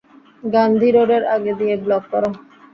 গান্ধী 0.43 0.89
রোডের 0.91 1.23
আগে 1.35 1.53
দিয়ে 1.59 1.75
ব্লক 1.83 2.03
কর। 2.11 2.23